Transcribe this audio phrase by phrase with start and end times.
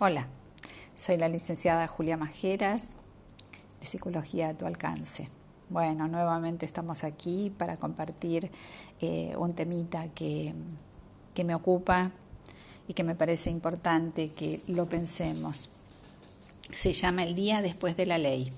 [0.00, 0.28] Hola,
[0.94, 2.84] soy la licenciada Julia Majeras
[3.80, 5.28] de Psicología a tu alcance.
[5.70, 8.48] Bueno, nuevamente estamos aquí para compartir
[9.00, 10.54] eh, un temita que,
[11.34, 12.12] que me ocupa
[12.86, 15.68] y que me parece importante que lo pensemos.
[16.72, 18.52] Se llama El día después de la ley.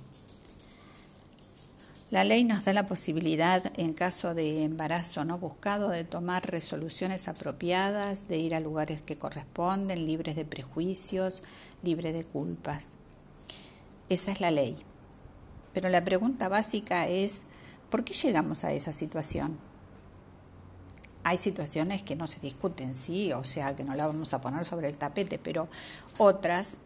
[2.11, 7.29] La ley nos da la posibilidad, en caso de embarazo no buscado, de tomar resoluciones
[7.29, 11.45] apropiadas, de ir a lugares que corresponden, libres de prejuicios,
[11.85, 12.95] libres de culpas.
[14.09, 14.77] Esa es la ley.
[15.73, 17.43] Pero la pregunta básica es,
[17.91, 19.57] ¿por qué llegamos a esa situación?
[21.23, 24.65] Hay situaciones que no se discuten, sí, o sea, que no la vamos a poner
[24.65, 25.69] sobre el tapete, pero
[26.19, 26.79] otras,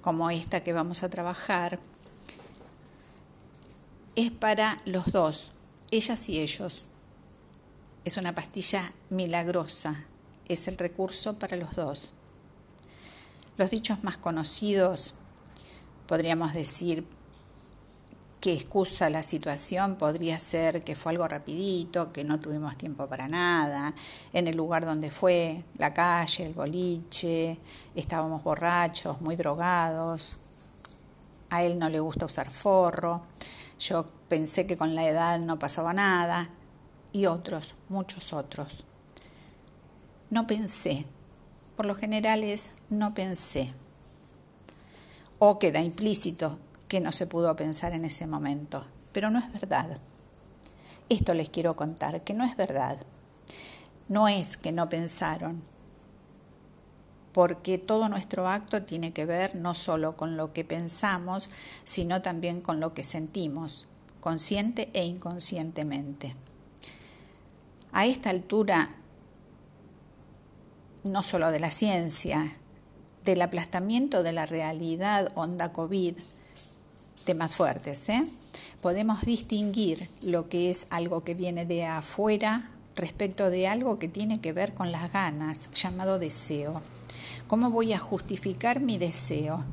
[0.00, 1.80] como esta que vamos a trabajar,
[4.16, 5.52] es para los dos,
[5.90, 6.84] ellas y ellos.
[8.04, 10.04] Es una pastilla milagrosa,
[10.48, 12.12] es el recurso para los dos.
[13.56, 15.14] Los dichos más conocidos,
[16.06, 17.06] podríamos decir
[18.40, 23.28] que excusa la situación, podría ser que fue algo rapidito, que no tuvimos tiempo para
[23.28, 23.94] nada,
[24.32, 27.58] en el lugar donde fue, la calle, el boliche,
[27.94, 30.34] estábamos borrachos, muy drogados,
[31.50, 33.22] a él no le gusta usar forro,
[33.82, 36.50] yo pensé que con la edad no pasaba nada
[37.12, 38.84] y otros, muchos otros.
[40.30, 41.04] No pensé,
[41.76, 43.72] por lo general es no pensé.
[45.38, 49.98] O queda implícito que no se pudo pensar en ese momento, pero no es verdad.
[51.08, 52.98] Esto les quiero contar, que no es verdad.
[54.08, 55.62] No es que no pensaron,
[57.32, 61.48] porque todo nuestro acto tiene que ver no solo con lo que pensamos,
[61.84, 63.86] sino también con lo que sentimos,
[64.20, 66.34] consciente e inconscientemente.
[67.92, 68.90] A esta altura,
[71.04, 72.56] no solo de la ciencia,
[73.24, 76.16] del aplastamiento de la realidad onda COVID,
[77.24, 78.24] temas fuertes, ¿eh?
[78.80, 84.40] podemos distinguir lo que es algo que viene de afuera respecto de algo que tiene
[84.40, 86.82] que ver con las ganas, llamado deseo.
[87.46, 89.64] ¿Cómo voy a justificar mi deseo?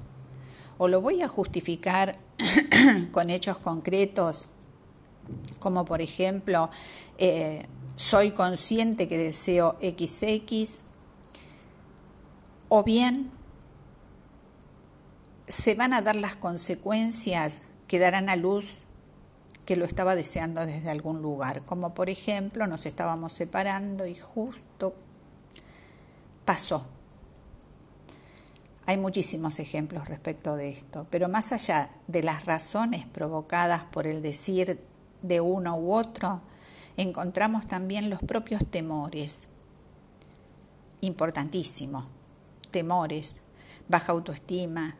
[0.77, 2.17] ¿O lo voy a justificar
[3.11, 4.47] con hechos concretos?
[5.59, 6.69] Como por ejemplo,
[7.17, 10.83] eh, soy consciente que deseo XX,
[12.69, 13.31] o bien
[15.47, 18.77] se van a dar las consecuencias que darán a luz
[19.65, 24.95] que lo estaba deseando desde algún lugar, como por ejemplo nos estábamos separando y justo
[26.45, 26.87] pasó
[28.89, 34.23] hay muchísimos ejemplos respecto de esto, pero más allá de las razones provocadas por el
[34.23, 34.79] decir
[35.21, 36.41] de uno u otro,
[36.97, 39.41] encontramos también los propios temores.
[41.01, 42.07] Importantísimo.
[42.71, 43.35] Temores,
[43.87, 44.95] baja autoestima,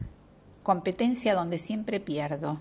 [0.62, 2.60] competencia donde siempre pierdo,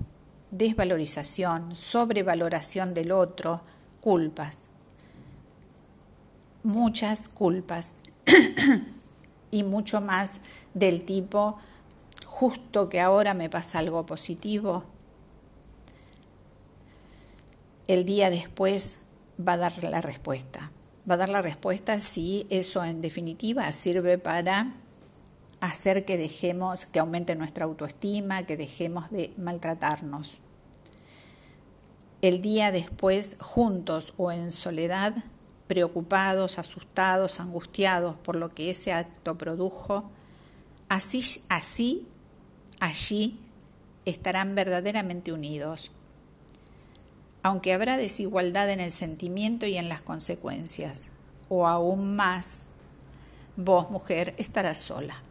[0.50, 3.61] desvalorización, sobrevaloración del otro,
[4.00, 4.65] culpas.
[6.62, 7.93] Muchas culpas
[9.51, 10.41] y mucho más
[10.75, 11.59] del tipo,
[12.27, 14.85] justo que ahora me pasa algo positivo,
[17.87, 18.97] el día después
[19.41, 20.71] va a dar la respuesta.
[21.11, 24.75] Va a dar la respuesta si eso en definitiva sirve para
[25.61, 30.39] hacer que dejemos, que aumente nuestra autoestima, que dejemos de maltratarnos.
[32.21, 35.15] El día después, juntos o en soledad,
[35.69, 40.11] preocupados, asustados, angustiados por lo que ese acto produjo,
[40.89, 42.09] así, así,
[42.81, 43.39] allí
[44.06, 45.93] estarán verdaderamente unidos,
[47.43, 51.11] aunque habrá desigualdad en el sentimiento y en las consecuencias,
[51.51, 52.67] o aún más,
[53.56, 55.23] vos, mujer, estarás sola.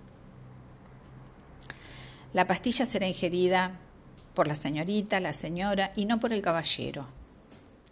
[2.33, 3.79] La pastilla será ingerida
[4.35, 7.07] por la señorita, la señora y no por el caballero.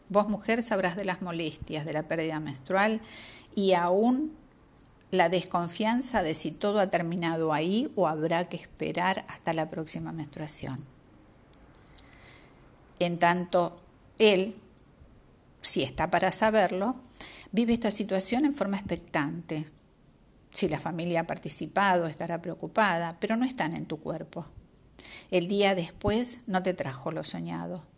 [0.08, 3.02] Vos, mujer, sabrás de las molestias de la pérdida menstrual
[3.56, 4.36] y aún
[5.10, 10.12] la desconfianza de si todo ha terminado ahí o habrá que esperar hasta la próxima
[10.12, 10.86] menstruación.
[13.00, 13.76] En tanto,
[14.20, 14.56] él,
[15.62, 16.96] si está para saberlo,
[17.52, 19.70] vive esta situación en forma expectante.
[20.52, 24.46] Si la familia ha participado, estará preocupada, pero no están en tu cuerpo.
[25.32, 27.95] El día después no te trajo lo soñado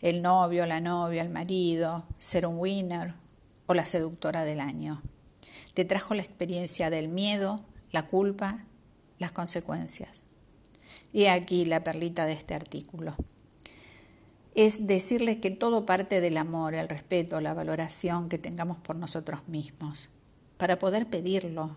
[0.00, 3.14] el novio, la novia, el marido, ser un winner
[3.66, 5.02] o la seductora del año.
[5.74, 8.64] Te trajo la experiencia del miedo, la culpa,
[9.18, 10.22] las consecuencias.
[11.12, 13.14] Y aquí la perlita de este artículo.
[14.54, 19.46] Es decirle que todo parte del amor, el respeto, la valoración que tengamos por nosotros
[19.48, 20.08] mismos,
[20.56, 21.76] para poder pedirlo,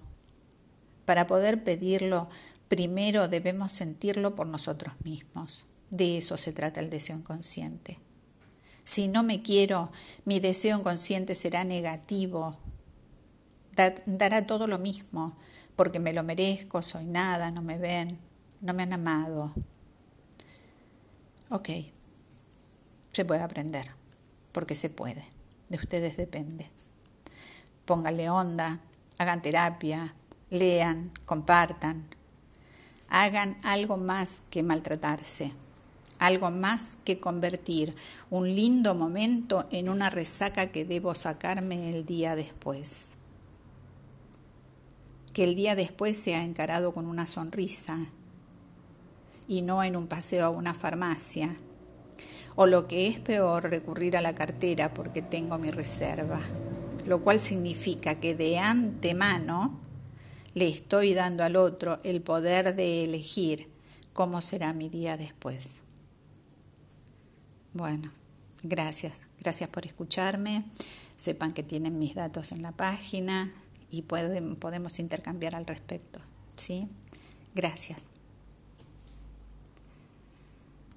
[1.06, 2.30] para poder pedirlo
[2.70, 5.66] primero debemos sentirlo por nosotros mismos.
[5.90, 7.98] De eso se trata el deseo inconsciente.
[8.90, 9.92] Si no me quiero,
[10.26, 12.58] mi deseo inconsciente será negativo,
[14.08, 15.38] dará todo lo mismo,
[15.76, 18.18] porque me lo merezco, soy nada, no me ven,
[18.62, 19.54] no me han amado.
[21.52, 21.70] Ok,
[23.14, 23.92] se puede aprender,
[24.54, 25.24] porque se puede,
[25.70, 26.72] de ustedes depende.
[27.86, 28.80] Pónganle onda,
[29.20, 30.16] hagan terapia,
[30.50, 32.08] lean, compartan,
[33.08, 35.54] hagan algo más que maltratarse,
[36.20, 37.96] algo más que convertir
[38.30, 43.14] un lindo momento en una resaca que debo sacarme el día después.
[45.34, 48.08] Que el día después sea encarado con una sonrisa
[49.48, 51.58] y no en un paseo a una farmacia,
[52.56, 56.42] o lo que es peor, recurrir a la cartera porque tengo mi reserva,
[57.08, 59.80] lo cual significa que de antemano
[60.54, 63.70] le estoy dando al otro el poder de elegir
[64.14, 65.79] cómo será mi día después.
[67.74, 68.12] Bueno,
[68.64, 70.64] gracias, gracias por escucharme.
[71.18, 73.52] Sepan que tienen mis datos en la página
[73.92, 76.20] y podemos intercambiar al respecto.
[76.60, 76.88] ¿sí?
[77.56, 78.09] Gracias.